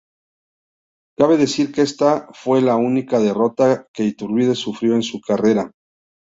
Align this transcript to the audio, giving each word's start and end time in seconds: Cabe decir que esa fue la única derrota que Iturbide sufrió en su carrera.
Cabe 1.15 1.37
decir 1.37 1.71
que 1.71 1.83
esa 1.83 2.27
fue 2.33 2.59
la 2.63 2.75
única 2.75 3.19
derrota 3.19 3.85
que 3.93 4.03
Iturbide 4.03 4.55
sufrió 4.55 4.95
en 4.95 5.03
su 5.03 5.21
carrera. 5.21 5.71